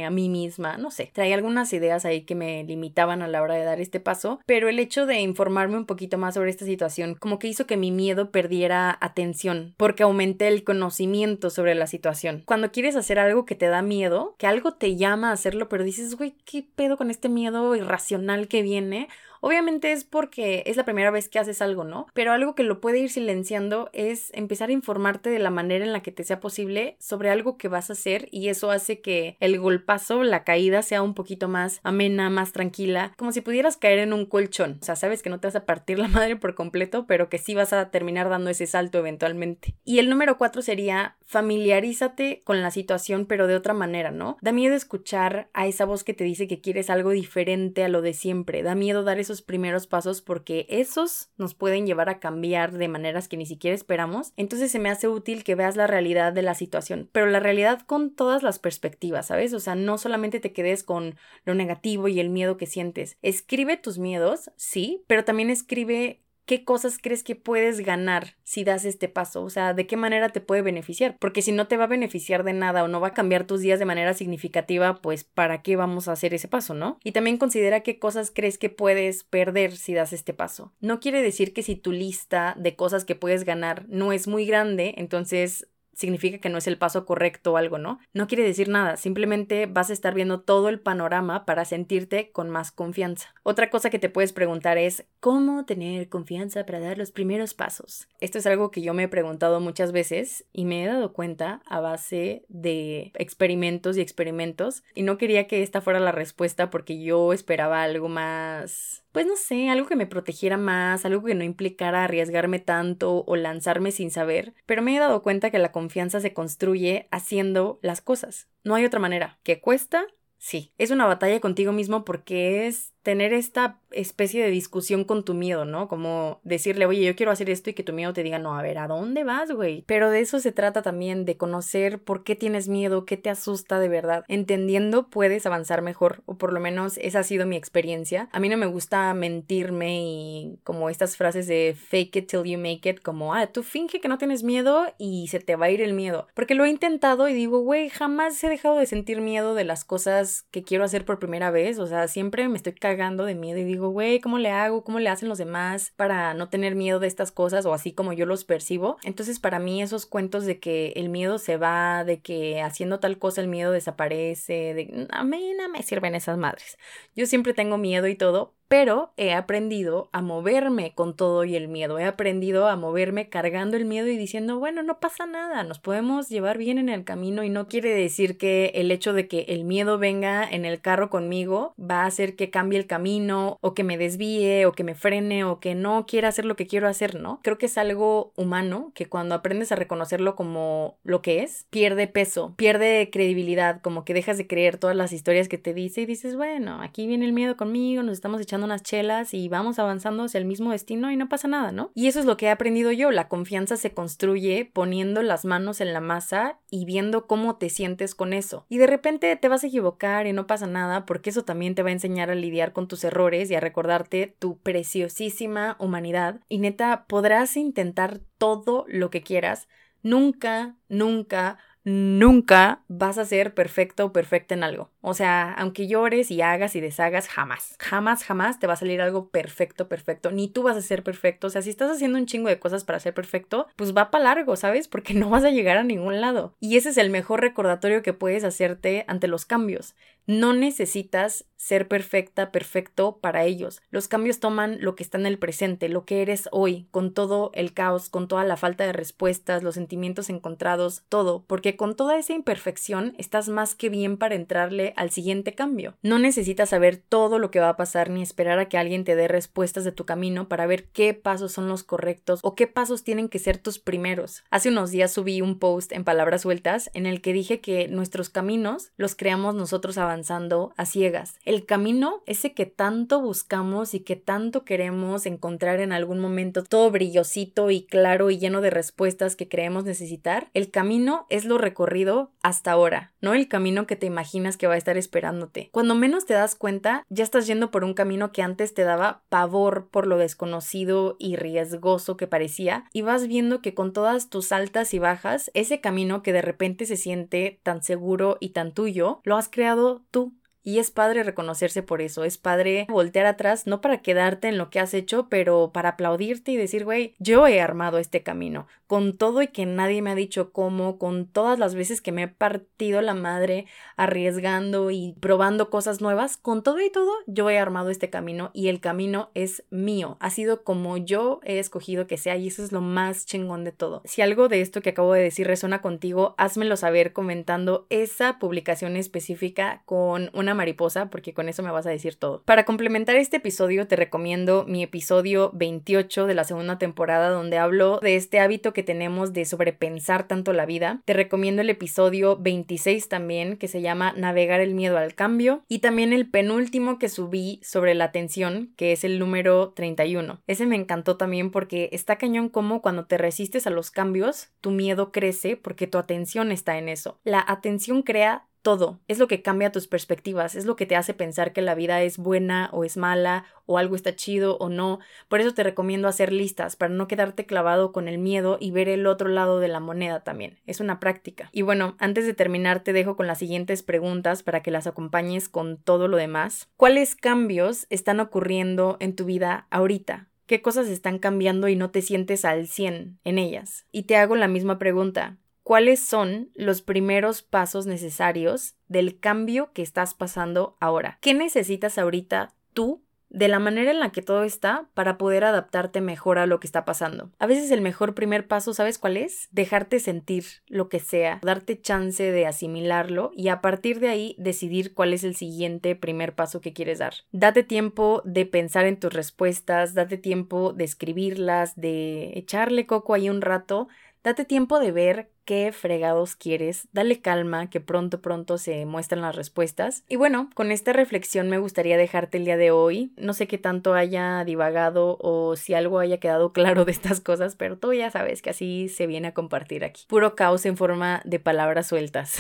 [0.05, 3.55] a mí misma, no sé, traía algunas ideas ahí que me limitaban a la hora
[3.55, 7.15] de dar este paso, pero el hecho de informarme un poquito más sobre esta situación
[7.15, 12.43] como que hizo que mi miedo perdiera atención, porque aumenté el conocimiento sobre la situación.
[12.45, 15.83] Cuando quieres hacer algo que te da miedo, que algo te llama a hacerlo, pero
[15.83, 19.07] dices, güey, ¿qué pedo con este miedo irracional que viene?
[19.41, 22.07] Obviamente es porque es la primera vez que haces algo, ¿no?
[22.13, 25.93] Pero algo que lo puede ir silenciando es empezar a informarte de la manera en
[25.93, 29.37] la que te sea posible sobre algo que vas a hacer y eso hace que
[29.39, 33.99] el golpazo, la caída sea un poquito más amena, más tranquila, como si pudieras caer
[33.99, 34.77] en un colchón.
[34.81, 37.39] O sea, sabes que no te vas a partir la madre por completo, pero que
[37.39, 39.75] sí vas a terminar dando ese salto eventualmente.
[39.83, 44.37] Y el número cuatro sería familiarízate con la situación, pero de otra manera, ¿no?
[44.41, 48.01] Da miedo escuchar a esa voz que te dice que quieres algo diferente a lo
[48.01, 48.63] de siempre.
[48.63, 53.27] Da miedo dar esos primeros pasos porque esos nos pueden llevar a cambiar de maneras
[53.27, 54.33] que ni siquiera esperamos.
[54.35, 57.81] Entonces se me hace útil que veas la realidad de la situación, pero la realidad
[57.81, 59.53] con todas las perspectivas, ¿sabes?
[59.53, 61.15] O sea, no solamente te quedes con
[61.45, 63.17] lo negativo y el miedo que sientes.
[63.21, 68.85] Escribe tus miedos, sí, pero también escribe ¿qué cosas crees que puedes ganar si das
[68.85, 69.43] este paso?
[69.43, 71.17] O sea, ¿de qué manera te puede beneficiar?
[71.19, 73.61] Porque si no te va a beneficiar de nada o no va a cambiar tus
[73.61, 76.99] días de manera significativa, pues ¿para qué vamos a hacer ese paso, no?
[77.03, 80.73] Y también considera qué cosas crees que puedes perder si das este paso.
[80.79, 84.45] No quiere decir que si tu lista de cosas que puedes ganar no es muy
[84.45, 87.99] grande, entonces significa que no es el paso correcto o algo, ¿no?
[88.13, 92.49] No quiere decir nada, simplemente vas a estar viendo todo el panorama para sentirte con
[92.49, 93.33] más confianza.
[93.43, 98.07] Otra cosa que te puedes preguntar es, ¿cómo tener confianza para dar los primeros pasos?
[98.19, 101.61] Esto es algo que yo me he preguntado muchas veces y me he dado cuenta
[101.65, 107.01] a base de experimentos y experimentos y no quería que esta fuera la respuesta porque
[107.01, 111.43] yo esperaba algo más pues no sé, algo que me protegiera más, algo que no
[111.43, 116.19] implicara arriesgarme tanto o lanzarme sin saber, pero me he dado cuenta que la confianza
[116.21, 118.47] se construye haciendo las cosas.
[118.63, 119.39] No hay otra manera.
[119.43, 120.05] ¿Qué cuesta?
[120.37, 120.73] Sí.
[120.77, 125.65] Es una batalla contigo mismo porque es tener esta especie de discusión con tu miedo,
[125.65, 125.87] ¿no?
[125.87, 128.61] Como decirle, oye, yo quiero hacer esto y que tu miedo te diga, no, a
[128.61, 129.83] ver, ¿a dónde vas, güey?
[129.87, 133.79] Pero de eso se trata también, de conocer por qué tienes miedo, qué te asusta
[133.79, 134.23] de verdad.
[134.27, 138.29] Entendiendo puedes avanzar mejor, o por lo menos esa ha sido mi experiencia.
[138.31, 142.57] A mí no me gusta mentirme y como estas frases de fake it till you
[142.57, 145.71] make it, como, ah, tú finge que no tienes miedo y se te va a
[145.71, 146.27] ir el miedo.
[146.33, 149.83] Porque lo he intentado y digo, güey, jamás he dejado de sentir miedo de las
[149.83, 152.90] cosas que quiero hacer por primera vez, o sea, siempre me estoy cagando
[153.25, 154.83] de miedo y digo, güey, ¿cómo le hago?
[154.83, 158.13] ¿Cómo le hacen los demás para no tener miedo de estas cosas o así como
[158.13, 158.97] yo los percibo?
[159.03, 163.17] Entonces, para mí esos cuentos de que el miedo se va, de que haciendo tal
[163.17, 166.77] cosa el miedo desaparece, de a mí no me sirven esas madres.
[167.15, 171.67] Yo siempre tengo miedo y todo, pero he aprendido a moverme con todo y el
[171.67, 171.99] miedo.
[171.99, 176.29] He aprendido a moverme cargando el miedo y diciendo, bueno, no pasa nada, nos podemos
[176.29, 179.65] llevar bien en el camino y no quiere decir que el hecho de que el
[179.65, 183.83] miedo venga en el carro conmigo va a hacer que cambie el camino o que
[183.83, 187.19] me desvíe o que me frene o que no quiera hacer lo que quiero hacer,
[187.19, 187.41] ¿no?
[187.43, 192.07] Creo que es algo humano que cuando aprendes a reconocerlo como lo que es, pierde
[192.07, 196.05] peso, pierde credibilidad, como que dejas de creer todas las historias que te dice y
[196.05, 200.23] dices, bueno, aquí viene el miedo conmigo, nos estamos echando unas chelas y vamos avanzando
[200.23, 201.91] hacia el mismo destino y no pasa nada, ¿no?
[201.95, 205.81] Y eso es lo que he aprendido yo, la confianza se construye poniendo las manos
[205.81, 208.65] en la masa y viendo cómo te sientes con eso.
[208.69, 211.83] Y de repente te vas a equivocar y no pasa nada porque eso también te
[211.83, 216.41] va a enseñar a lidiar con tus errores y a recordarte tu preciosísima humanidad.
[216.49, 219.67] Y neta, podrás intentar todo lo que quieras.
[220.03, 224.91] Nunca, nunca nunca vas a ser perfecto o perfecta en algo.
[225.01, 229.01] O sea, aunque llores y hagas y deshagas, jamás, jamás, jamás te va a salir
[229.01, 230.31] algo perfecto, perfecto.
[230.31, 231.47] Ni tú vas a ser perfecto.
[231.47, 234.25] O sea, si estás haciendo un chingo de cosas para ser perfecto, pues va para
[234.25, 234.87] largo, ¿sabes?
[234.87, 236.55] Porque no vas a llegar a ningún lado.
[236.59, 239.95] Y ese es el mejor recordatorio que puedes hacerte ante los cambios.
[240.27, 243.83] No necesitas ser perfecta, perfecto para ellos.
[243.91, 247.51] Los cambios toman lo que está en el presente, lo que eres hoy, con todo
[247.53, 252.17] el caos, con toda la falta de respuestas, los sentimientos encontrados, todo, porque con toda
[252.17, 255.93] esa imperfección estás más que bien para entrarle al siguiente cambio.
[256.01, 259.15] No necesitas saber todo lo que va a pasar ni esperar a que alguien te
[259.15, 263.03] dé respuestas de tu camino para ver qué pasos son los correctos o qué pasos
[263.03, 264.43] tienen que ser tus primeros.
[264.49, 268.29] Hace unos días subí un post en palabras sueltas en el que dije que nuestros
[268.29, 271.35] caminos los creamos nosotros avanzando a ciegas.
[271.51, 276.89] El camino, ese que tanto buscamos y que tanto queremos encontrar en algún momento, todo
[276.91, 282.31] brillosito y claro y lleno de respuestas que creemos necesitar, el camino es lo recorrido
[282.41, 285.67] hasta ahora, no el camino que te imaginas que va a estar esperándote.
[285.73, 289.23] Cuando menos te das cuenta, ya estás yendo por un camino que antes te daba
[289.27, 294.53] pavor por lo desconocido y riesgoso que parecía, y vas viendo que con todas tus
[294.53, 299.19] altas y bajas, ese camino que de repente se siente tan seguro y tan tuyo,
[299.25, 300.31] lo has creado tú.
[300.63, 304.69] Y es padre reconocerse por eso, es padre voltear atrás, no para quedarte en lo
[304.69, 309.17] que has hecho, pero para aplaudirte y decir, güey, yo he armado este camino, con
[309.17, 312.27] todo y que nadie me ha dicho cómo, con todas las veces que me he
[312.27, 317.89] partido la madre arriesgando y probando cosas nuevas, con todo y todo, yo he armado
[317.89, 322.35] este camino y el camino es mío, ha sido como yo he escogido que sea
[322.35, 324.01] y eso es lo más chingón de todo.
[324.05, 328.95] Si algo de esto que acabo de decir resuena contigo, házmelo saber comentando esa publicación
[328.95, 332.41] específica con mariposa porque con eso me vas a decir todo.
[332.43, 337.99] Para complementar este episodio te recomiendo mi episodio 28 de la segunda temporada donde hablo
[338.01, 341.01] de este hábito que tenemos de sobrepensar tanto la vida.
[341.05, 345.79] Te recomiendo el episodio 26 también que se llama Navegar el miedo al cambio y
[345.79, 350.41] también el penúltimo que subí sobre la atención que es el número 31.
[350.47, 354.71] Ese me encantó también porque está cañón como cuando te resistes a los cambios tu
[354.71, 357.19] miedo crece porque tu atención está en eso.
[357.23, 358.99] La atención crea todo.
[359.07, 362.01] Es lo que cambia tus perspectivas, es lo que te hace pensar que la vida
[362.01, 364.99] es buena o es mala o algo está chido o no.
[365.27, 368.89] Por eso te recomiendo hacer listas para no quedarte clavado con el miedo y ver
[368.89, 370.59] el otro lado de la moneda también.
[370.65, 371.49] Es una práctica.
[371.51, 375.49] Y bueno, antes de terminar te dejo con las siguientes preguntas para que las acompañes
[375.49, 376.69] con todo lo demás.
[376.77, 380.27] ¿Cuáles cambios están ocurriendo en tu vida ahorita?
[380.45, 383.85] ¿Qué cosas están cambiando y no te sientes al 100 en ellas?
[383.91, 389.81] Y te hago la misma pregunta cuáles son los primeros pasos necesarios del cambio que
[389.81, 391.17] estás pasando ahora.
[391.21, 396.01] ¿Qué necesitas ahorita tú de la manera en la que todo está para poder adaptarte
[396.01, 397.31] mejor a lo que está pasando.
[397.39, 399.47] A veces el mejor primer paso, ¿sabes cuál es?
[399.51, 404.93] Dejarte sentir lo que sea, darte chance de asimilarlo y a partir de ahí decidir
[404.93, 407.13] cuál es el siguiente primer paso que quieres dar.
[407.31, 413.29] Date tiempo de pensar en tus respuestas, date tiempo de escribirlas, de echarle coco ahí
[413.29, 413.87] un rato
[414.23, 419.35] Date tiempo de ver qué fregados quieres, dale calma, que pronto pronto se muestran las
[419.35, 420.03] respuestas.
[420.07, 423.13] Y bueno, con esta reflexión me gustaría dejarte el día de hoy.
[423.17, 427.55] No sé qué tanto haya divagado o si algo haya quedado claro de estas cosas,
[427.55, 430.03] pero tú ya sabes que así se viene a compartir aquí.
[430.07, 432.37] Puro caos en forma de palabras sueltas.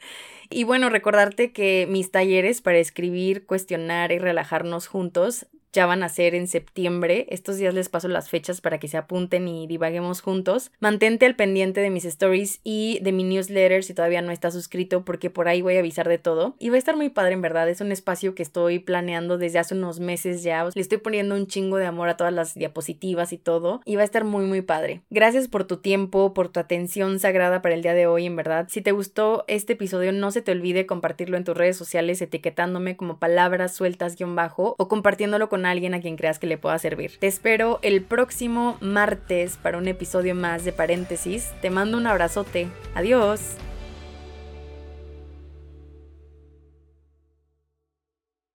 [0.48, 6.08] y bueno, recordarte que mis talleres para escribir, cuestionar y relajarnos juntos ya van a
[6.08, 7.26] ser en septiembre.
[7.30, 10.70] Estos días les paso las fechas para que se apunten y divaguemos juntos.
[10.80, 15.04] Mantente al pendiente de mis stories y de mi newsletter si todavía no estás suscrito
[15.04, 16.54] porque por ahí voy a avisar de todo.
[16.58, 17.68] Y va a estar muy padre en verdad.
[17.68, 20.68] Es un espacio que estoy planeando desde hace unos meses ya.
[20.74, 23.80] Le estoy poniendo un chingo de amor a todas las diapositivas y todo.
[23.84, 25.02] Y va a estar muy muy padre.
[25.10, 28.66] Gracias por tu tiempo, por tu atención sagrada para el día de hoy en verdad.
[28.70, 32.96] Si te gustó este episodio no se te olvide compartirlo en tus redes sociales etiquetándome
[32.96, 36.56] como palabras sueltas guion bajo o compartiéndolo con con alguien a quien creas que le
[36.56, 37.18] pueda servir.
[37.18, 41.50] Te espero el próximo martes para un episodio más de paréntesis.
[41.60, 42.68] Te mando un abrazote.
[42.94, 43.56] Adiós.